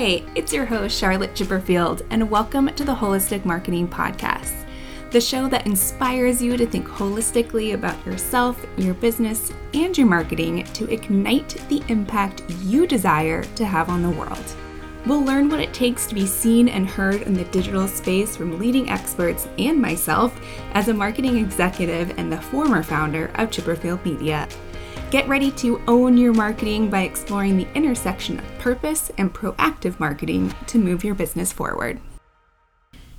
Hey, 0.00 0.22
it's 0.36 0.52
your 0.52 0.64
host, 0.64 0.96
Charlotte 0.96 1.34
Chipperfield, 1.34 2.06
and 2.10 2.30
welcome 2.30 2.72
to 2.72 2.84
the 2.84 2.94
Holistic 2.94 3.44
Marketing 3.44 3.88
Podcast, 3.88 4.64
the 5.10 5.20
show 5.20 5.48
that 5.48 5.66
inspires 5.66 6.40
you 6.40 6.56
to 6.56 6.66
think 6.66 6.86
holistically 6.86 7.74
about 7.74 8.06
yourself, 8.06 8.64
your 8.76 8.94
business, 8.94 9.52
and 9.74 9.98
your 9.98 10.06
marketing 10.06 10.62
to 10.66 10.88
ignite 10.88 11.60
the 11.68 11.82
impact 11.88 12.44
you 12.62 12.86
desire 12.86 13.42
to 13.56 13.64
have 13.64 13.88
on 13.88 14.02
the 14.02 14.10
world. 14.10 14.54
We'll 15.04 15.24
learn 15.24 15.48
what 15.48 15.58
it 15.58 15.74
takes 15.74 16.06
to 16.06 16.14
be 16.14 16.26
seen 16.26 16.68
and 16.68 16.88
heard 16.88 17.22
in 17.22 17.34
the 17.34 17.46
digital 17.46 17.88
space 17.88 18.36
from 18.36 18.56
leading 18.56 18.90
experts 18.90 19.48
and 19.58 19.82
myself 19.82 20.40
as 20.74 20.86
a 20.86 20.94
marketing 20.94 21.38
executive 21.38 22.16
and 22.16 22.30
the 22.30 22.40
former 22.40 22.84
founder 22.84 23.32
of 23.34 23.50
Chipperfield 23.50 24.04
Media. 24.04 24.46
Get 25.10 25.26
ready 25.26 25.50
to 25.52 25.80
own 25.88 26.18
your 26.18 26.34
marketing 26.34 26.90
by 26.90 27.00
exploring 27.00 27.56
the 27.56 27.66
intersection 27.74 28.38
of 28.38 28.58
purpose 28.58 29.10
and 29.16 29.32
proactive 29.32 29.98
marketing 29.98 30.54
to 30.66 30.76
move 30.78 31.02
your 31.02 31.14
business 31.14 31.50
forward. 31.50 31.98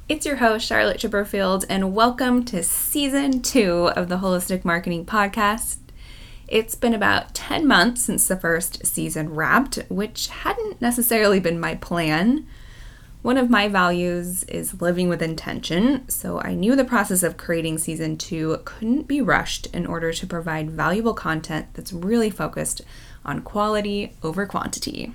It's 0.07 0.23
your 0.23 0.35
host, 0.35 0.67
Charlotte 0.67 0.99
Chipperfield, 0.99 1.65
and 1.67 1.95
welcome 1.95 2.45
to 2.45 2.61
season 2.61 3.41
two 3.41 3.87
of 3.95 4.07
the 4.07 4.17
Holistic 4.17 4.63
Marketing 4.63 5.03
Podcast. 5.03 5.79
It's 6.47 6.75
been 6.75 6.93
about 6.93 7.33
10 7.33 7.65
months 7.65 8.03
since 8.03 8.27
the 8.27 8.37
first 8.37 8.85
season 8.85 9.33
wrapped, 9.33 9.79
which 9.89 10.27
hadn't 10.27 10.79
necessarily 10.79 11.39
been 11.39 11.59
my 11.59 11.73
plan. 11.73 12.45
One 13.21 13.37
of 13.37 13.49
my 13.49 13.67
values 13.67 14.43
is 14.45 14.81
living 14.81 15.09
with 15.09 15.21
intention, 15.21 16.07
so 16.07 16.39
I 16.39 16.53
knew 16.53 16.77
the 16.77 16.85
process 16.85 17.21
of 17.21 17.35
creating 17.35 17.77
season 17.77 18.15
two 18.15 18.61
couldn't 18.63 19.09
be 19.09 19.19
rushed 19.19 19.65
in 19.67 19.85
order 19.85 20.13
to 20.13 20.25
provide 20.25 20.71
valuable 20.71 21.13
content 21.13 21.67
that's 21.73 21.91
really 21.91 22.29
focused 22.29 22.81
on 23.25 23.41
quality 23.41 24.13
over 24.23 24.45
quantity. 24.45 25.13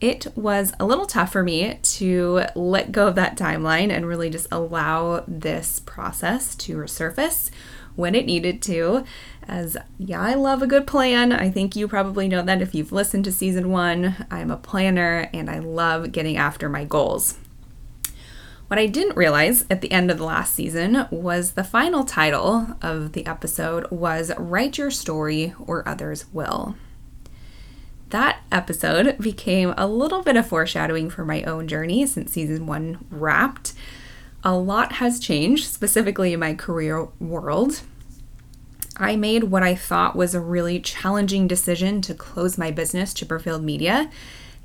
It 0.00 0.26
was 0.34 0.72
a 0.80 0.84
little 0.84 1.06
tough 1.06 1.30
for 1.30 1.44
me 1.44 1.78
to 1.80 2.46
let 2.56 2.90
go 2.90 3.06
of 3.06 3.14
that 3.14 3.38
timeline 3.38 3.90
and 3.90 4.04
really 4.04 4.28
just 4.28 4.48
allow 4.50 5.22
this 5.28 5.78
process 5.78 6.56
to 6.56 6.76
resurface 6.76 7.50
when 7.94 8.16
it 8.16 8.26
needed 8.26 8.60
to. 8.62 9.04
As 9.46 9.76
yeah, 9.98 10.20
I 10.20 10.34
love 10.34 10.62
a 10.62 10.66
good 10.66 10.86
plan. 10.86 11.32
I 11.32 11.50
think 11.50 11.76
you 11.76 11.86
probably 11.86 12.28
know 12.28 12.42
that 12.42 12.62
if 12.62 12.74
you've 12.74 12.92
listened 12.92 13.24
to 13.24 13.32
season 13.32 13.70
one. 13.70 14.26
I'm 14.30 14.50
a 14.50 14.56
planner 14.56 15.28
and 15.32 15.50
I 15.50 15.58
love 15.58 16.12
getting 16.12 16.36
after 16.36 16.68
my 16.68 16.84
goals. 16.84 17.38
What 18.68 18.78
I 18.78 18.86
didn't 18.86 19.16
realize 19.16 19.66
at 19.68 19.82
the 19.82 19.92
end 19.92 20.10
of 20.10 20.18
the 20.18 20.24
last 20.24 20.54
season 20.54 21.06
was 21.10 21.52
the 21.52 21.62
final 21.62 22.04
title 22.04 22.76
of 22.80 23.12
the 23.12 23.26
episode 23.26 23.90
was 23.90 24.32
Write 24.38 24.78
Your 24.78 24.90
Story 24.90 25.54
or 25.58 25.86
Others 25.86 26.24
Will. 26.32 26.74
That 28.08 28.40
episode 28.50 29.18
became 29.18 29.74
a 29.76 29.86
little 29.86 30.22
bit 30.22 30.36
of 30.36 30.46
foreshadowing 30.46 31.10
for 31.10 31.24
my 31.24 31.42
own 31.42 31.68
journey 31.68 32.06
since 32.06 32.32
season 32.32 32.66
one 32.66 33.04
wrapped. 33.10 33.74
A 34.42 34.56
lot 34.56 34.92
has 34.92 35.20
changed, 35.20 35.66
specifically 35.66 36.32
in 36.32 36.40
my 36.40 36.54
career 36.54 37.08
world. 37.20 37.82
I 38.96 39.16
made 39.16 39.44
what 39.44 39.62
I 39.62 39.74
thought 39.74 40.14
was 40.14 40.34
a 40.34 40.40
really 40.40 40.78
challenging 40.78 41.48
decision 41.48 42.00
to 42.02 42.14
close 42.14 42.56
my 42.56 42.70
business, 42.70 43.12
Chipperfield 43.12 43.62
Media, 43.62 44.10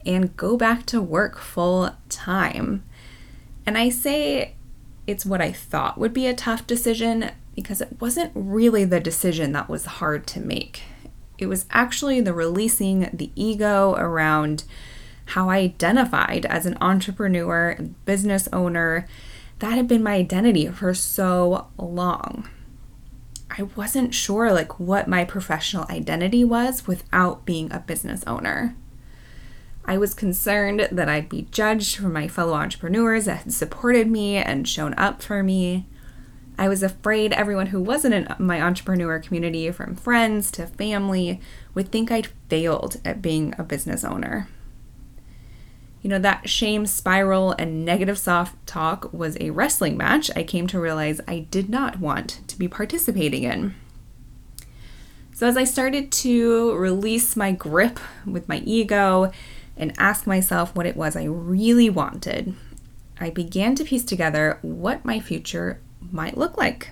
and 0.05 0.35
go 0.37 0.55
back 0.55 0.85
to 0.87 1.01
work 1.01 1.39
full 1.39 1.91
time. 2.09 2.83
And 3.65 3.77
I 3.77 3.89
say 3.89 4.55
it's 5.07 5.25
what 5.25 5.41
I 5.41 5.51
thought 5.51 5.97
would 5.97 6.13
be 6.13 6.27
a 6.27 6.35
tough 6.35 6.67
decision 6.67 7.31
because 7.55 7.81
it 7.81 7.99
wasn't 7.99 8.31
really 8.35 8.85
the 8.85 8.99
decision 8.99 9.51
that 9.53 9.67
was 9.67 9.85
hard 9.85 10.27
to 10.27 10.39
make. 10.39 10.83
It 11.39 11.47
was 11.47 11.65
actually 11.71 12.21
the 12.21 12.33
releasing 12.33 13.09
the 13.11 13.31
ego 13.35 13.95
around 13.97 14.63
how 15.25 15.49
I 15.49 15.57
identified 15.57 16.45
as 16.45 16.65
an 16.65 16.77
entrepreneur 16.79 17.77
business 18.05 18.47
owner. 18.53 19.07
That 19.59 19.73
had 19.73 19.87
been 19.87 20.03
my 20.03 20.15
identity 20.15 20.67
for 20.67 20.93
so 20.93 21.67
long. 21.77 22.47
I 23.59 23.63
wasn't 23.63 24.15
sure 24.15 24.53
like 24.53 24.79
what 24.79 25.09
my 25.09 25.25
professional 25.25 25.85
identity 25.89 26.45
was 26.45 26.87
without 26.87 27.45
being 27.45 27.69
a 27.73 27.79
business 27.79 28.23
owner. 28.25 28.73
I 29.83 29.97
was 29.97 30.13
concerned 30.13 30.87
that 30.89 31.09
I'd 31.09 31.27
be 31.27 31.49
judged 31.51 31.97
from 31.97 32.13
my 32.13 32.29
fellow 32.29 32.53
entrepreneurs 32.53 33.25
that 33.25 33.43
had 33.43 33.51
supported 33.51 34.07
me 34.07 34.37
and 34.37 34.65
shown 34.65 34.93
up 34.93 35.21
for 35.21 35.43
me. 35.43 35.87
I 36.57 36.69
was 36.69 36.83
afraid 36.83 37.33
everyone 37.33 37.67
who 37.67 37.81
wasn't 37.81 38.13
in 38.13 38.33
my 38.39 38.61
entrepreneur 38.61 39.19
community, 39.19 39.69
from 39.71 39.93
friends 39.93 40.51
to 40.51 40.65
family, 40.65 41.41
would 41.73 41.91
think 41.91 42.11
I'd 42.11 42.29
failed 42.47 43.01
at 43.03 43.21
being 43.21 43.53
a 43.57 43.63
business 43.63 44.05
owner. 44.05 44.47
You 46.01 46.09
know, 46.09 46.19
that 46.19 46.49
shame 46.49 46.85
spiral 46.85 47.53
and 47.59 47.83
negative 47.83 48.17
soft 48.17 48.65
talk 48.65 49.11
was 49.11 49.37
a 49.39 49.49
wrestling 49.49 49.97
match 49.97 50.31
I 50.35 50.43
came 50.43 50.65
to 50.67 50.79
realize 50.79 51.19
I 51.27 51.39
did 51.51 51.69
not 51.69 51.99
want 51.99 52.41
to 52.47 52.57
be 52.57 52.67
participating 52.67 53.43
in. 53.43 53.75
So, 55.33 55.47
as 55.47 55.57
I 55.57 55.63
started 55.63 56.11
to 56.11 56.73
release 56.75 57.35
my 57.35 57.51
grip 57.51 57.99
with 58.25 58.47
my 58.47 58.57
ego 58.59 59.31
and 59.77 59.93
ask 59.97 60.27
myself 60.27 60.75
what 60.75 60.85
it 60.85 60.97
was 60.97 61.15
I 61.15 61.23
really 61.23 61.89
wanted, 61.89 62.55
I 63.19 63.29
began 63.29 63.75
to 63.75 63.83
piece 63.83 64.03
together 64.03 64.59
what 64.61 65.05
my 65.05 65.19
future 65.19 65.81
might 66.11 66.37
look 66.37 66.57
like. 66.57 66.91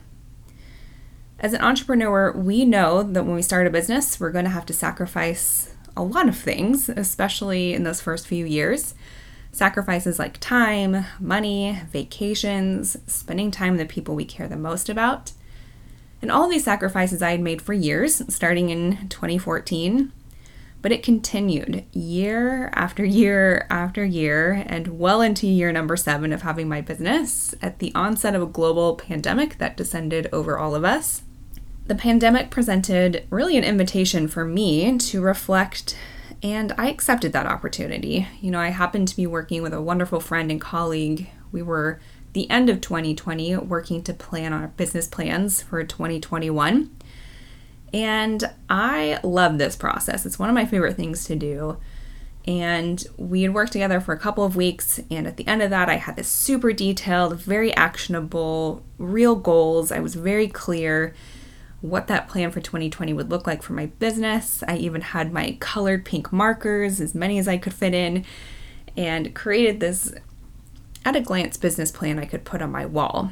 As 1.40 1.54
an 1.54 1.62
entrepreneur, 1.62 2.32
we 2.32 2.66
know 2.66 3.04
that 3.04 3.24
when 3.24 3.36
we 3.36 3.42
start 3.42 3.68
a 3.68 3.70
business, 3.70 4.20
we're 4.20 4.32
going 4.32 4.46
to 4.46 4.52
have 4.52 4.66
to 4.66 4.74
sacrifice 4.74 5.76
a 5.98 6.04
lot 6.04 6.30
of 6.30 6.38
things, 6.38 6.90
especially 6.90 7.74
in 7.74 7.84
those 7.84 8.00
first 8.00 8.28
few 8.28 8.46
years. 8.46 8.94
Sacrifices 9.52 10.20
like 10.20 10.38
time, 10.40 11.06
money, 11.20 11.82
vacations, 11.92 12.96
spending 13.08 13.50
time 13.50 13.74
with 13.74 13.80
the 13.80 13.94
people 13.94 14.16
we 14.16 14.24
care 14.24 14.48
the 14.48 14.56
most 14.56 14.88
about. 14.88 15.32
And 16.22 16.32
all 16.32 16.48
these 16.48 16.64
sacrifices 16.64 17.22
I 17.22 17.32
had 17.32 17.42
made 17.42 17.62
for 17.62 17.74
years, 17.74 18.22
starting 18.34 18.70
in 18.70 19.10
2014. 19.10 20.12
But 20.82 20.92
it 20.92 21.02
continued 21.02 21.86
year 21.92 22.70
after 22.74 23.04
year 23.04 23.66
after 23.70 24.06
year, 24.06 24.64
and 24.68 25.00
well 25.00 25.22
into 25.22 25.48
year 25.48 25.72
number 25.72 25.98
seven 25.98 26.32
of 26.32 26.44
having 26.44 26.70
my 26.70 26.82
business 26.82 27.56
at 27.62 27.80
the 27.80 27.92
onset 27.96 28.36
of 28.36 28.44
a 28.44 28.48
global 28.48 28.96
pandemic 28.96 29.58
that 29.58 29.76
descended 29.76 30.30
over 30.32 30.58
all 30.58 30.76
of 30.76 30.86
us 30.86 31.24
the 31.88 31.96
pandemic 31.96 32.50
presented 32.50 33.26
really 33.30 33.58
an 33.58 33.64
invitation 33.64 34.28
for 34.28 34.44
me 34.44 34.98
to 34.98 35.22
reflect, 35.22 35.98
and 36.44 36.74
I 36.78 36.90
accepted 36.90 37.32
that 37.34 37.46
opportunity. 37.46 38.28
You 38.42 38.52
know, 38.52 38.60
I 38.60 38.70
happened 38.70 39.08
to 39.08 39.16
be 39.16 39.26
working 39.26 39.62
with 39.62 39.74
a 39.74 39.82
wonderful 39.82 40.20
friend 40.20 40.52
and 40.52 40.60
colleague. 40.60 41.30
We 41.52 41.62
were 41.62 42.00
the 42.34 42.50
end 42.50 42.70
of 42.70 42.82
2020 42.82 43.56
working 43.58 44.04
to 44.04 44.14
plan 44.14 44.54
our 44.54 44.68
business 44.68 45.08
plans 45.08 45.62
for 45.62 45.84
2021. 45.84 46.96
And 47.94 48.50
I 48.70 49.20
love 49.24 49.58
this 49.58 49.76
process. 49.76 50.26
It's 50.26 50.38
one 50.38 50.50
of 50.50 50.56
my 50.56 50.66
favorite 50.66 50.98
things 50.98 51.24
to 51.26 51.36
do. 51.36 51.78
And 52.46 53.06
we 53.18 53.42
had 53.42 53.54
worked 53.54 53.72
together 53.72 54.00
for 54.00 54.14
a 54.14 54.20
couple 54.20 54.44
of 54.44 54.56
weeks. 54.56 55.00
And 55.10 55.26
at 55.26 55.38
the 55.38 55.48
end 55.48 55.62
of 55.62 55.70
that, 55.70 55.90
I 55.90 55.96
had 55.96 56.16
this 56.16 56.28
super 56.28 56.74
detailed, 56.74 57.40
very 57.40 57.74
actionable, 57.76 58.84
real 58.98 59.36
goals. 59.36 59.92
I 59.92 60.00
was 60.00 60.16
very 60.16 60.48
clear 60.48 61.14
what 61.82 62.08
that 62.08 62.28
plan 62.28 62.52
for 62.52 62.60
2020 62.60 63.14
would 63.14 63.30
look 63.30 63.46
like 63.46 63.62
for 63.62 63.74
my 63.74 63.86
business. 63.86 64.64
I 64.68 64.78
even 64.78 65.02
had 65.02 65.32
my 65.32 65.58
colored 65.60 66.06
pink 66.06 66.34
markers, 66.34 67.00
as 67.00 67.14
many 67.14 67.38
as 67.38 67.48
I 67.48 67.58
could 67.58 67.74
fit 67.74 67.94
in, 67.94 68.26
and 68.96 69.36
created 69.36 69.80
this 69.80 70.14
at 71.06 71.16
a 71.16 71.22
glance 71.22 71.56
business 71.58 71.92
plan 71.92 72.20
I 72.20 72.26
could 72.26 72.44
put 72.44 72.62
on 72.62 72.72
my 72.72 72.86
wall. 72.86 73.32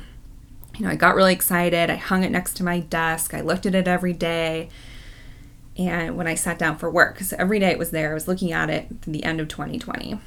You 0.78 0.86
know, 0.86 0.92
I 0.92 0.96
got 0.96 1.16
really 1.16 1.34
excited. 1.34 1.90
I 1.90 1.96
hung 1.96 2.24
it 2.24 2.32
next 2.32 2.56
to 2.58 2.64
my 2.64 2.82
desk. 2.82 3.34
I 3.34 3.42
looked 3.42 3.66
at 3.66 3.76
it 3.76 3.88
every 3.88 4.14
day. 4.14 4.70
And 5.78 6.16
when 6.16 6.28
I 6.28 6.36
sat 6.36 6.60
down 6.60 6.78
for 6.78 6.90
work, 6.90 7.16
because 7.16 7.34
every 7.34 7.60
day 7.60 7.72
it 7.72 7.80
was 7.80 7.92
there, 7.92 8.12
I 8.12 8.14
was 8.14 8.28
looking 8.28 8.52
at 8.52 8.70
it 8.70 9.02
the 9.02 9.24
end 9.24 9.42
of 9.42 9.48
2020. 9.48 10.20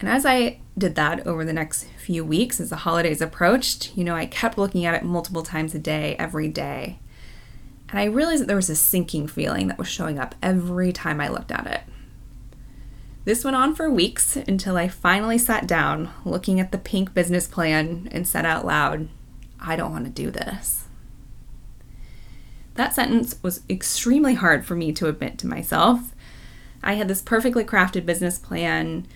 And 0.00 0.08
as 0.08 0.26
I 0.26 0.58
did 0.76 0.96
that 0.96 1.26
over 1.26 1.44
the 1.44 1.52
next 1.52 1.84
few 1.96 2.24
weeks, 2.24 2.60
as 2.60 2.70
the 2.70 2.76
holidays 2.76 3.20
approached, 3.20 3.96
you 3.96 4.04
know, 4.04 4.16
I 4.16 4.26
kept 4.26 4.58
looking 4.58 4.84
at 4.84 4.94
it 4.94 5.04
multiple 5.04 5.42
times 5.42 5.74
a 5.74 5.78
day, 5.78 6.16
every 6.18 6.48
day. 6.48 6.98
And 7.94 8.00
I 8.00 8.06
realized 8.06 8.42
that 8.42 8.46
there 8.48 8.56
was 8.56 8.70
a 8.70 8.74
sinking 8.74 9.28
feeling 9.28 9.68
that 9.68 9.78
was 9.78 9.86
showing 9.86 10.18
up 10.18 10.34
every 10.42 10.92
time 10.92 11.20
I 11.20 11.28
looked 11.28 11.52
at 11.52 11.68
it. 11.68 11.82
This 13.24 13.44
went 13.44 13.56
on 13.56 13.72
for 13.76 13.88
weeks 13.88 14.34
until 14.34 14.76
I 14.76 14.88
finally 14.88 15.38
sat 15.38 15.68
down 15.68 16.10
looking 16.24 16.58
at 16.58 16.72
the 16.72 16.78
pink 16.78 17.14
business 17.14 17.46
plan 17.46 18.08
and 18.10 18.26
said 18.26 18.44
out 18.44 18.66
loud, 18.66 19.10
I 19.60 19.76
don't 19.76 19.92
want 19.92 20.06
to 20.06 20.10
do 20.10 20.32
this. 20.32 20.88
That 22.74 22.96
sentence 22.96 23.36
was 23.44 23.62
extremely 23.70 24.34
hard 24.34 24.66
for 24.66 24.74
me 24.74 24.90
to 24.90 25.06
admit 25.06 25.38
to 25.38 25.46
myself. 25.46 26.16
I 26.82 26.94
had 26.94 27.06
this 27.06 27.22
perfectly 27.22 27.62
crafted 27.62 28.04
business 28.04 28.40
plan, 28.40 29.06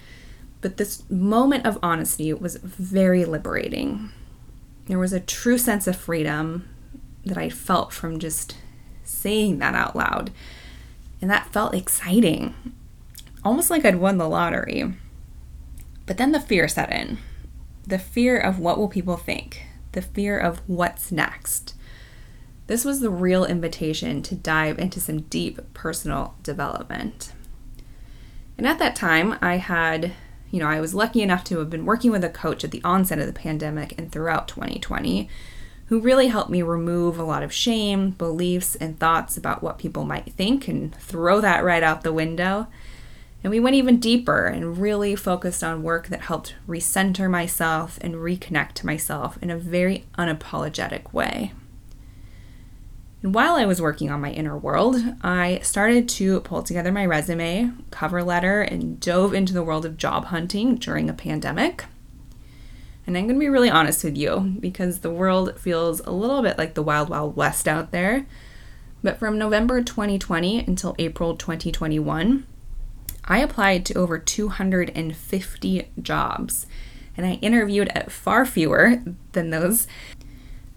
but 0.60 0.76
this 0.76 1.02
moment 1.10 1.66
of 1.66 1.80
honesty 1.82 2.32
was 2.32 2.58
very 2.62 3.24
liberating. 3.24 4.12
There 4.86 5.00
was 5.00 5.12
a 5.12 5.18
true 5.18 5.58
sense 5.58 5.88
of 5.88 5.96
freedom 5.96 6.68
that 7.26 7.36
I 7.36 7.50
felt 7.50 7.92
from 7.92 8.20
just 8.20 8.54
saying 9.08 9.58
that 9.58 9.74
out 9.74 9.96
loud. 9.96 10.30
And 11.20 11.30
that 11.30 11.52
felt 11.52 11.74
exciting. 11.74 12.54
almost 13.44 13.70
like 13.70 13.84
I'd 13.84 13.96
won 13.96 14.18
the 14.18 14.28
lottery. 14.28 14.94
But 16.06 16.16
then 16.16 16.32
the 16.32 16.40
fear 16.40 16.68
set 16.68 16.92
in 16.92 17.18
the 17.86 17.98
fear 17.98 18.38
of 18.38 18.58
what 18.58 18.76
will 18.76 18.88
people 18.88 19.16
think, 19.16 19.62
the 19.92 20.02
fear 20.02 20.38
of 20.38 20.60
what's 20.66 21.10
next. 21.10 21.74
This 22.66 22.84
was 22.84 23.00
the 23.00 23.08
real 23.08 23.46
invitation 23.46 24.22
to 24.24 24.34
dive 24.34 24.78
into 24.78 25.00
some 25.00 25.22
deep 25.22 25.58
personal 25.72 26.34
development. 26.42 27.32
And 28.58 28.66
at 28.66 28.78
that 28.78 28.94
time, 28.94 29.38
I 29.40 29.56
had, 29.56 30.12
you 30.50 30.60
know, 30.60 30.66
I 30.66 30.80
was 30.80 30.94
lucky 30.94 31.22
enough 31.22 31.44
to 31.44 31.58
have 31.60 31.70
been 31.70 31.86
working 31.86 32.10
with 32.10 32.24
a 32.24 32.28
coach 32.28 32.62
at 32.62 32.72
the 32.72 32.82
onset 32.84 33.18
of 33.18 33.26
the 33.26 33.32
pandemic 33.32 33.94
and 33.96 34.12
throughout 34.12 34.48
2020 34.48 35.30
who 35.88 36.00
really 36.00 36.28
helped 36.28 36.50
me 36.50 36.62
remove 36.62 37.18
a 37.18 37.24
lot 37.24 37.42
of 37.42 37.52
shame, 37.52 38.10
beliefs, 38.10 38.74
and 38.76 38.98
thoughts 38.98 39.36
about 39.36 39.62
what 39.62 39.78
people 39.78 40.04
might 40.04 40.32
think 40.34 40.68
and 40.68 40.94
throw 40.96 41.40
that 41.40 41.64
right 41.64 41.82
out 41.82 42.02
the 42.02 42.12
window. 42.12 42.66
And 43.42 43.50
we 43.50 43.60
went 43.60 43.76
even 43.76 43.98
deeper 43.98 44.46
and 44.46 44.78
really 44.78 45.16
focused 45.16 45.64
on 45.64 45.82
work 45.82 46.08
that 46.08 46.22
helped 46.22 46.56
recenter 46.66 47.30
myself 47.30 47.98
and 48.02 48.16
reconnect 48.16 48.72
to 48.74 48.86
myself 48.86 49.38
in 49.40 49.50
a 49.50 49.56
very 49.56 50.04
unapologetic 50.18 51.12
way. 51.12 51.52
And 53.22 53.34
while 53.34 53.54
I 53.54 53.64
was 53.64 53.80
working 53.80 54.10
on 54.10 54.20
my 54.20 54.30
inner 54.30 54.58
world, 54.58 54.96
I 55.22 55.60
started 55.62 56.08
to 56.10 56.40
pull 56.40 56.62
together 56.62 56.92
my 56.92 57.06
resume, 57.06 57.72
cover 57.90 58.22
letter, 58.22 58.60
and 58.60 59.00
dove 59.00 59.32
into 59.32 59.54
the 59.54 59.62
world 59.62 59.86
of 59.86 59.96
job 59.96 60.26
hunting 60.26 60.76
during 60.76 61.08
a 61.08 61.14
pandemic. 61.14 61.86
And 63.08 63.16
I'm 63.16 63.24
going 63.24 63.36
to 63.36 63.40
be 63.40 63.48
really 63.48 63.70
honest 63.70 64.04
with 64.04 64.18
you 64.18 64.54
because 64.60 64.98
the 64.98 65.10
world 65.10 65.58
feels 65.58 66.00
a 66.00 66.10
little 66.10 66.42
bit 66.42 66.58
like 66.58 66.74
the 66.74 66.82
wild, 66.82 67.08
wild 67.08 67.36
west 67.36 67.66
out 67.66 67.90
there. 67.90 68.26
But 69.02 69.18
from 69.18 69.38
November 69.38 69.82
2020 69.82 70.58
until 70.58 70.94
April 70.98 71.34
2021, 71.34 72.46
I 73.24 73.38
applied 73.38 73.86
to 73.86 73.94
over 73.94 74.18
250 74.18 75.88
jobs 76.02 76.66
and 77.16 77.24
I 77.24 77.34
interviewed 77.36 77.88
at 77.94 78.12
far 78.12 78.44
fewer 78.44 79.02
than 79.32 79.48
those. 79.48 79.88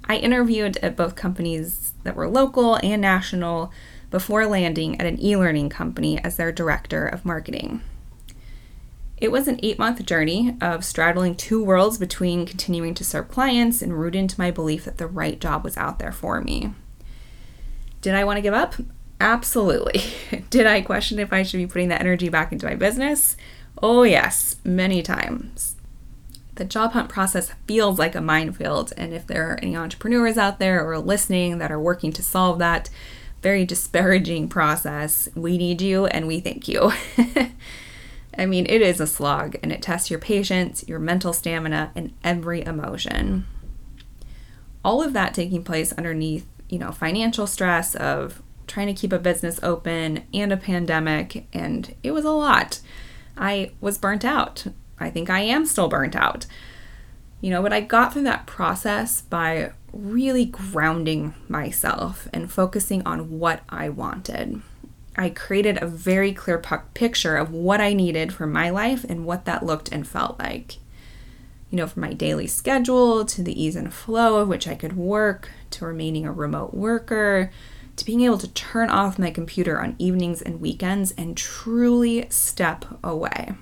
I 0.05 0.15
interviewed 0.15 0.77
at 0.77 0.95
both 0.95 1.17
companies 1.17 1.95
that 2.03 2.15
were 2.15 2.29
local 2.29 2.79
and 2.81 3.01
national 3.01 3.73
before 4.09 4.45
landing 4.45 4.97
at 5.01 5.05
an 5.05 5.21
e 5.21 5.35
learning 5.35 5.67
company 5.67 6.17
as 6.23 6.37
their 6.37 6.53
director 6.53 7.05
of 7.05 7.25
marketing. 7.25 7.81
It 9.21 9.31
was 9.31 9.47
an 9.47 9.59
eight 9.62 9.79
month 9.79 10.03
journey 10.06 10.57
of 10.59 10.83
straddling 10.83 11.35
two 11.35 11.63
worlds 11.63 11.97
between 11.97 12.45
continuing 12.45 12.94
to 12.95 13.06
serve 13.06 13.29
clients 13.29 13.81
and 13.81 13.97
root 13.97 14.15
into 14.15 14.39
my 14.39 14.51
belief 14.51 14.83
that 14.85 14.97
the 14.97 15.07
right 15.07 15.39
job 15.39 15.63
was 15.63 15.77
out 15.77 16.00
there 16.00 16.12
for 16.12 16.41
me. 16.41 16.73
Did 18.01 18.15
I 18.15 18.23
want 18.23 18.38
to 18.38 18.41
give 18.41 18.56
up? 18.56 18.75
Absolutely. 19.19 20.01
Did 20.50 20.65
I 20.65 20.81
question 20.81 21.19
if 21.19 21.31
I 21.31 21.44
should 21.44 21.57
be 21.57 21.68
putting 21.68 21.89
that 21.89 22.01
energy 22.01 22.29
back 22.29 22.51
into 22.51 22.65
my 22.65 22.75
business? 22.75 23.38
Oh, 23.81 24.03
yes, 24.03 24.57
many 24.65 25.03
times 25.03 25.75
the 26.56 26.65
job 26.65 26.91
hunt 26.91 27.09
process 27.09 27.51
feels 27.67 27.97
like 27.97 28.13
a 28.13 28.21
minefield. 28.21 28.94
And 28.97 29.13
if 29.13 29.25
there 29.25 29.50
are 29.50 29.59
any 29.62 29.75
entrepreneurs 29.75 30.38
out 30.38 30.59
there 30.59 30.88
or 30.88 31.00
listening 31.00 31.57
that 31.57 31.71
are 31.71 31.79
working 31.79 32.12
to 32.13 32.24
solve 32.24 32.59
that 32.59 32.89
very 33.41 33.65
disparaging 33.65 34.47
process, 34.50 35.29
we 35.33 35.57
need 35.57 35.81
you 35.81 36.06
and 36.07 36.27
we 36.27 36.39
thank 36.39 36.67
you. 36.67 36.91
I 38.37 38.45
mean, 38.45 38.65
it 38.67 38.81
is 38.81 38.99
a 38.99 39.07
slog 39.07 39.57
and 39.61 39.71
it 39.71 39.81
tests 39.81 40.09
your 40.09 40.19
patience, 40.19 40.85
your 40.87 40.99
mental 40.99 41.33
stamina, 41.33 41.91
and 41.95 42.13
every 42.23 42.61
emotion. 42.63 43.45
All 44.83 45.03
of 45.03 45.13
that 45.13 45.33
taking 45.33 45.63
place 45.63 45.93
underneath, 45.93 46.47
you 46.69 46.79
know, 46.79 46.91
financial 46.91 47.45
stress 47.45 47.93
of 47.95 48.41
trying 48.67 48.87
to 48.87 48.93
keep 48.93 49.11
a 49.11 49.19
business 49.19 49.59
open 49.61 50.23
and 50.33 50.51
a 50.51 50.57
pandemic, 50.57 51.45
and 51.51 51.93
it 52.03 52.11
was 52.11 52.25
a 52.25 52.31
lot. 52.31 52.79
I 53.37 53.71
was 53.81 53.97
burnt 53.97 54.23
out. 54.23 54.65
I 54.97 55.09
think 55.09 55.29
I 55.29 55.41
am 55.41 55.65
still 55.65 55.89
burnt 55.89 56.15
out. 56.15 56.45
You 57.41 57.49
know, 57.49 57.61
but 57.61 57.73
I 57.73 57.81
got 57.81 58.13
through 58.13 58.23
that 58.23 58.45
process 58.45 59.21
by 59.21 59.73
really 59.91 60.45
grounding 60.45 61.33
myself 61.49 62.27
and 62.31 62.51
focusing 62.51 63.05
on 63.05 63.39
what 63.39 63.61
I 63.67 63.89
wanted. 63.89 64.61
I 65.15 65.29
created 65.29 65.81
a 65.81 65.87
very 65.87 66.31
clear 66.33 66.61
picture 66.93 67.35
of 67.35 67.51
what 67.51 67.81
I 67.81 67.93
needed 67.93 68.33
for 68.33 68.47
my 68.47 68.69
life 68.69 69.03
and 69.03 69.25
what 69.25 69.45
that 69.45 69.65
looked 69.65 69.91
and 69.91 70.07
felt 70.07 70.39
like. 70.39 70.77
You 71.69 71.77
know, 71.77 71.87
from 71.87 72.01
my 72.01 72.13
daily 72.13 72.47
schedule 72.47 73.25
to 73.25 73.43
the 73.43 73.61
ease 73.61 73.75
and 73.75 73.93
flow 73.93 74.37
of 74.37 74.47
which 74.47 74.67
I 74.67 74.75
could 74.75 74.95
work, 74.95 75.49
to 75.71 75.85
remaining 75.85 76.25
a 76.25 76.31
remote 76.31 76.73
worker, 76.73 77.51
to 77.95 78.05
being 78.05 78.21
able 78.21 78.37
to 78.37 78.47
turn 78.49 78.89
off 78.89 79.19
my 79.19 79.31
computer 79.31 79.79
on 79.79 79.95
evenings 79.97 80.41
and 80.41 80.61
weekends 80.61 81.11
and 81.11 81.37
truly 81.37 82.27
step 82.29 82.85
away. 83.03 83.53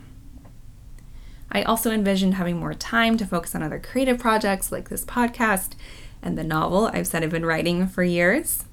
I 1.51 1.63
also 1.63 1.91
envisioned 1.91 2.35
having 2.35 2.57
more 2.57 2.75
time 2.75 3.17
to 3.17 3.25
focus 3.25 3.55
on 3.55 3.63
other 3.63 3.79
creative 3.79 4.19
projects 4.19 4.71
like 4.71 4.89
this 4.89 5.03
podcast 5.03 5.73
and 6.21 6.37
the 6.37 6.43
novel 6.43 6.91
I've 6.93 7.07
said 7.07 7.23
I've 7.23 7.31
been 7.31 7.45
writing 7.45 7.87
for 7.87 8.03
years. 8.03 8.65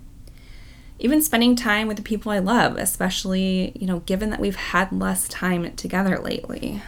Even 0.99 1.21
spending 1.21 1.57
time 1.57 1.89
with 1.89 1.99
the 1.99 2.03
people 2.03 2.33
I 2.33 2.39
love, 2.39 2.77
especially, 2.77 3.73
you 3.79 3.87
know, 3.87 4.01
given 4.01 4.31
that 4.31 4.41
we've 4.41 4.57
had 4.57 4.93
less 4.93 5.29
time 5.29 5.75
together 5.77 6.19
lately. 6.19 6.83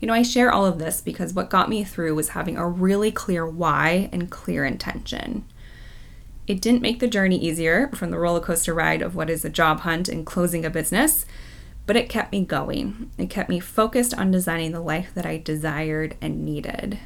You 0.00 0.08
know, 0.08 0.14
I 0.14 0.22
share 0.22 0.52
all 0.52 0.66
of 0.66 0.78
this 0.78 1.00
because 1.00 1.32
what 1.32 1.48
got 1.48 1.70
me 1.70 1.82
through 1.82 2.14
was 2.14 2.30
having 2.30 2.58
a 2.58 2.68
really 2.68 3.10
clear 3.10 3.46
why 3.46 4.10
and 4.12 4.30
clear 4.30 4.64
intention. 4.66 5.44
It 6.46 6.60
didn't 6.60 6.82
make 6.82 7.00
the 7.00 7.08
journey 7.08 7.38
easier 7.38 7.88
from 7.94 8.10
the 8.10 8.18
roller 8.18 8.40
coaster 8.40 8.74
ride 8.74 9.02
of 9.02 9.16
what 9.16 9.30
is 9.30 9.44
a 9.44 9.50
job 9.50 9.80
hunt 9.80 10.08
and 10.08 10.26
closing 10.26 10.64
a 10.64 10.70
business, 10.70 11.24
but 11.86 11.96
it 11.96 12.10
kept 12.10 12.30
me 12.30 12.44
going. 12.44 13.10
It 13.16 13.30
kept 13.30 13.48
me 13.48 13.58
focused 13.58 14.12
on 14.14 14.30
designing 14.30 14.72
the 14.72 14.80
life 14.80 15.12
that 15.14 15.26
I 15.26 15.38
desired 15.38 16.16
and 16.20 16.44
needed. 16.44 16.98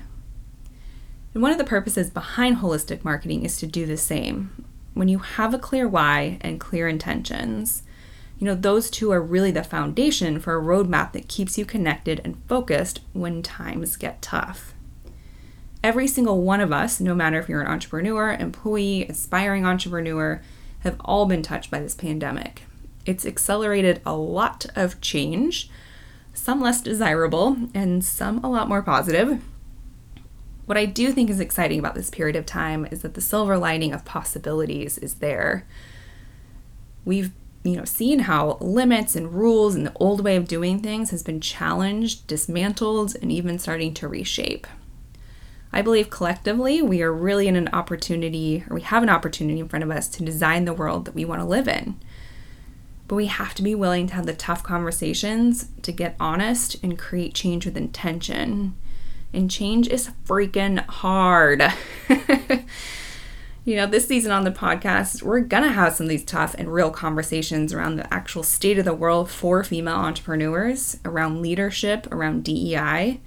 And 1.33 1.43
one 1.43 1.53
of 1.53 1.59
the 1.59 1.65
purposes 1.65 2.11
behind 2.11 2.57
holistic 2.57 3.05
marketing 3.05 3.45
is 3.45 3.57
to 3.59 3.67
do 3.67 3.87
the 3.87 3.97
same. 3.97 4.67
When 4.95 5.09
you 5.09 5.19
have 5.19 5.55
a 5.55 5.59
clear 5.59 5.89
why 5.89 6.39
and 6.41 6.61
clear 6.61 6.89
intentions, 6.89 7.83
you 8.39 8.47
know, 8.47 8.55
those 8.55 8.91
two 8.91 9.13
are 9.13 9.21
really 9.21 9.51
the 9.51 9.63
foundation 9.63 10.41
for 10.41 10.57
a 10.57 10.63
roadmap 10.63 11.13
that 11.13 11.29
keeps 11.29 11.59
you 11.59 11.65
connected 11.65 12.21
and 12.25 12.43
focused 12.49 13.01
when 13.13 13.43
times 13.43 13.97
get 13.97 14.23
tough. 14.23 14.75
Every 15.85 16.07
single 16.07 16.43
one 16.43 16.61
of 16.61 16.73
us, 16.73 17.01
no 17.01 17.15
matter 17.15 17.39
if 17.39 17.49
you're 17.49 17.61
an 17.61 17.67
entrepreneur, 17.67 18.33
employee, 18.33 19.07
aspiring 19.07 19.65
entrepreneur, 19.65 20.43
have 20.81 20.97
all 21.05 21.27
been 21.27 21.43
touched 21.43 21.71
by 21.71 21.81
this 21.81 21.95
pandemic. 21.95 22.65
It's 23.07 23.27
accelerated 23.27 24.01
a 24.05 24.15
lot 24.15 24.67
of 24.75 25.01
change, 25.01 25.71
some 26.35 26.61
less 26.61 26.81
desirable 26.81 27.57
and 27.75 28.05
some 28.05 28.43
a 28.45 28.51
lot 28.51 28.69
more 28.69 28.83
positive. 28.83 29.43
What 30.71 30.79
I 30.79 30.85
do 30.85 31.11
think 31.11 31.31
is 31.31 31.41
exciting 31.41 31.81
about 31.81 31.97
this 31.97 32.11
period 32.11 32.37
of 32.37 32.47
time 32.47 32.87
is 32.93 33.03
that 33.03 33.15
the 33.15 33.21
silver 33.21 33.59
lining 33.59 33.93
of 33.93 34.05
possibilities 34.05 34.99
is 34.99 35.15
there. 35.15 35.67
We've 37.05 37.33
you 37.65 37.75
know 37.75 37.85
seen 37.85 38.21
how 38.21 38.57
limits 38.61 39.17
and 39.17 39.35
rules 39.35 39.75
and 39.75 39.85
the 39.85 39.93
old 39.97 40.23
way 40.23 40.37
of 40.37 40.47
doing 40.47 40.79
things 40.79 41.11
has 41.11 41.25
been 41.25 41.41
challenged, 41.41 42.29
dismantled, 42.29 43.17
and 43.21 43.33
even 43.33 43.59
starting 43.59 43.93
to 43.95 44.07
reshape. 44.07 44.69
I 45.73 45.83
believe 45.83 46.09
collectively 46.09 46.81
we 46.81 47.03
are 47.03 47.13
really 47.13 47.49
in 47.49 47.57
an 47.57 47.67
opportunity, 47.73 48.63
or 48.71 48.77
we 48.77 48.83
have 48.83 49.03
an 49.03 49.09
opportunity 49.09 49.59
in 49.59 49.69
front 49.69 49.83
of 49.83 49.91
us 49.91 50.07
to 50.11 50.25
design 50.25 50.67
the 50.67 50.73
world 50.73 51.05
that 51.07 51.17
we 51.17 51.25
want 51.25 51.41
to 51.41 51.47
live 51.47 51.67
in. 51.67 51.99
But 53.09 53.17
we 53.17 53.27
have 53.27 53.57
to 53.57 53.65
be 53.65 53.75
willing 53.75 54.07
to 54.07 54.15
have 54.15 54.27
the 54.27 54.35
tough 54.35 54.63
conversations, 54.63 55.67
to 55.83 55.91
get 55.91 56.15
honest 56.21 56.77
and 56.81 56.97
create 56.97 57.35
change 57.35 57.67
with 57.67 57.77
intention. 57.77 58.77
And 59.33 59.51
change 59.51 59.89
is 59.89 60.11
freaking 60.27 60.85
hard. 60.87 61.63
you 63.65 63.77
know, 63.77 63.87
this 63.87 64.09
season 64.09 64.33
on 64.33 64.45
the 64.45 64.51
podcast, 64.51 65.23
we're 65.23 65.41
going 65.41 65.63
to 65.63 65.71
have 65.71 65.95
some 65.95 66.07
of 66.07 66.11
these 66.11 66.25
tough 66.25 66.55
and 66.59 66.73
real 66.73 66.91
conversations 66.91 67.73
around 67.73 67.97
the 67.97 68.13
actual 68.13 68.43
state 68.43 68.79
of 68.79 68.85
the 68.85 68.95
world 68.95 69.31
for 69.31 69.63
female 69.63 69.95
entrepreneurs, 69.95 70.99
around 71.05 71.43
leadership, 71.43 72.11
around 72.13 72.45
DEI. 72.45 73.21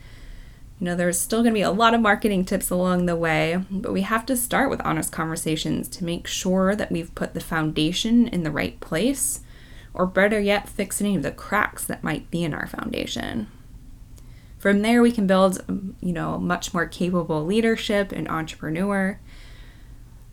You 0.80 0.86
know, 0.86 0.96
there's 0.96 1.20
still 1.20 1.42
going 1.42 1.54
to 1.54 1.60
be 1.60 1.62
a 1.62 1.72
lot 1.72 1.94
of 1.94 2.02
marketing 2.02 2.44
tips 2.44 2.70
along 2.70 3.06
the 3.06 3.16
way, 3.16 3.64
but 3.72 3.94
we 3.94 4.02
have 4.02 4.26
to 4.26 4.36
start 4.36 4.70
with 4.70 4.82
honest 4.82 5.14
conversations 5.14 5.88
to 5.90 6.04
make 6.04 6.28
sure 6.28 6.76
that 6.76 6.92
we've 6.92 7.16
put 7.16 7.34
the 7.34 7.40
foundation 7.40 8.28
in 8.28 8.44
the 8.44 8.52
right 8.52 8.78
place 8.82 9.40
or 9.94 10.06
better 10.06 10.40
yet, 10.40 10.68
fix 10.68 11.00
any 11.00 11.16
of 11.16 11.24
the 11.24 11.32
cracks 11.32 11.86
that 11.86 12.04
might 12.04 12.30
be 12.32 12.44
in 12.44 12.54
our 12.54 12.68
foundation. 12.68 13.48
From 14.64 14.82
there, 14.82 15.02
we 15.02 15.12
can 15.12 15.28
build, 15.28 15.62
um, 15.68 15.98
you 16.00 16.14
know, 16.14 16.38
much 16.38 16.74
more 16.74 16.86
capable 16.86 17.44
leadership 17.44 18.14
and 18.14 18.30
entrepreneur. 18.30 19.20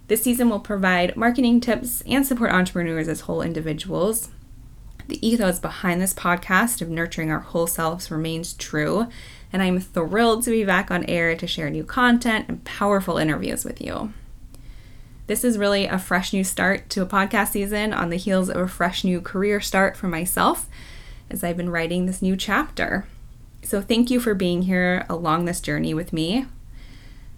This 0.07 0.23
season 0.23 0.49
will 0.49 0.61
provide 0.61 1.17
marketing 1.17 1.61
tips 1.61 2.01
and 2.07 2.25
support 2.25 2.53
entrepreneurs 2.53 3.09
as 3.09 3.23
whole 3.23 3.43
individuals. 3.43 4.29
The 5.09 5.19
ethos 5.27 5.59
behind 5.59 6.01
this 6.01 6.15
podcast 6.15 6.81
of 6.81 6.89
nurturing 6.89 7.33
our 7.33 7.41
whole 7.41 7.67
selves 7.67 8.09
remains 8.13 8.53
true, 8.53 9.09
and 9.53 9.65
I'm 9.65 9.81
thrilled 9.81 10.45
to 10.45 10.53
be 10.53 10.63
back 10.63 10.93
on 10.93 11.03
air 11.07 11.35
to 11.35 11.47
share 11.49 11.69
new 11.69 11.83
content 11.83 12.47
and 12.49 12.63
powerful 12.63 13.19
interviews 13.19 13.65
with 13.65 13.81
you. 13.81 14.13
This 15.27 15.43
is 15.43 15.59
really 15.59 15.87
a 15.87 15.99
fresh 15.99 16.33
new 16.33 16.45
start 16.45 16.89
to 16.91 17.03
a 17.03 17.07
podcast 17.07 17.49
season 17.49 17.93
on 17.93 18.11
the 18.11 18.17
heels 18.17 18.49
of 18.49 18.59
a 18.59 18.69
fresh 18.69 19.03
new 19.03 19.21
career 19.21 19.61
start 19.61 19.97
for 19.97 20.07
myself. 20.07 20.69
as 21.29 21.43
I've 21.43 21.57
been 21.57 21.71
writing 21.71 22.07
this 22.07 22.23
new 22.23 22.37
chapter. 22.37 23.07
So, 23.63 23.81
thank 23.81 24.11
you 24.11 24.21
for 24.21 24.35
being 24.35 24.63
here 24.63 25.07
along 25.09 25.45
this 25.45 25.61
journey 25.61 25.95
with 25.95 26.13
me. 26.13 26.47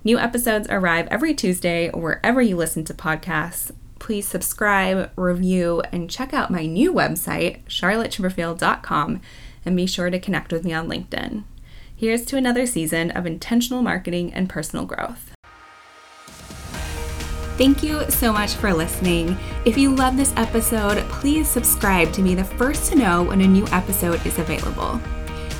New 0.04 0.18
episodes 0.18 0.66
arrive 0.68 1.06
every 1.10 1.34
Tuesday 1.34 1.88
wherever 1.90 2.42
you 2.42 2.56
listen 2.56 2.84
to 2.84 2.94
podcasts. 2.94 3.70
Please 3.98 4.26
subscribe, 4.26 5.10
review, 5.16 5.80
and 5.92 6.10
check 6.10 6.34
out 6.34 6.50
my 6.50 6.66
new 6.66 6.92
website, 6.92 7.62
charlottechipperfield.com, 7.66 9.20
and 9.64 9.76
be 9.76 9.86
sure 9.86 10.10
to 10.10 10.18
connect 10.18 10.52
with 10.52 10.64
me 10.64 10.72
on 10.72 10.88
LinkedIn. 10.88 11.44
Here's 11.94 12.24
to 12.26 12.36
another 12.36 12.66
season 12.66 13.12
of 13.12 13.26
intentional 13.26 13.80
marketing 13.80 14.34
and 14.34 14.48
personal 14.48 14.84
growth. 14.84 15.36
Thank 17.56 17.84
you 17.84 18.10
so 18.10 18.32
much 18.32 18.54
for 18.54 18.74
listening. 18.74 19.36
If 19.64 19.78
you 19.78 19.94
love 19.94 20.16
this 20.16 20.32
episode, 20.36 20.98
please 21.10 21.46
subscribe 21.46 22.12
to 22.14 22.22
be 22.22 22.34
the 22.34 22.42
first 22.42 22.90
to 22.90 22.98
know 22.98 23.22
when 23.22 23.40
a 23.40 23.46
new 23.46 23.68
episode 23.68 24.26
is 24.26 24.40
available. 24.40 25.00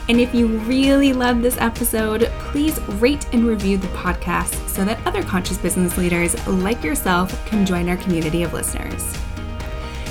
And 0.09 0.21
if 0.21 0.35
you 0.35 0.47
really 0.47 1.12
love 1.12 1.42
this 1.42 1.56
episode, 1.59 2.23
please 2.38 2.80
rate 3.00 3.26
and 3.32 3.47
review 3.47 3.78
the 3.78 3.87
podcast 3.88 4.68
so 4.68 4.85
that 4.85 5.04
other 5.06 5.23
conscious 5.23 5.59
business 5.59 5.97
leaders 5.97 6.47
like 6.47 6.82
yourself 6.82 7.47
can 7.47 7.64
join 7.64 7.88
our 7.88 7.97
community 7.99 8.42
of 8.42 8.52
listeners. 8.52 9.16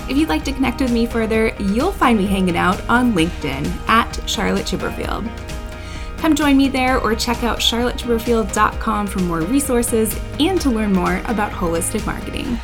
If 0.09 0.17
you'd 0.17 0.29
like 0.29 0.43
to 0.45 0.53
connect 0.53 0.81
with 0.81 0.91
me 0.91 1.05
further, 1.05 1.49
you'll 1.59 1.91
find 1.91 2.17
me 2.17 2.25
hanging 2.25 2.57
out 2.57 2.81
on 2.89 3.13
LinkedIn 3.13 3.65
at 3.87 4.29
Charlotte 4.29 4.65
Chipperfield. 4.65 5.29
Come 6.17 6.35
join 6.35 6.55
me 6.55 6.69
there 6.69 6.99
or 6.99 7.15
check 7.15 7.43
out 7.43 7.59
charlottechipperfield.com 7.59 9.07
for 9.07 9.19
more 9.19 9.41
resources 9.41 10.17
and 10.39 10.59
to 10.61 10.69
learn 10.69 10.93
more 10.93 11.21
about 11.25 11.51
holistic 11.51 12.05
marketing. 12.05 12.59